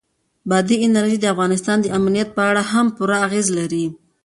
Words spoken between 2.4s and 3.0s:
اړه هم